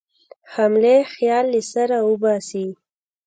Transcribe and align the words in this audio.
حملې 0.53 0.95
خیال 1.13 1.45
له 1.53 1.61
سره 1.73 1.97
وباسي. 2.09 2.67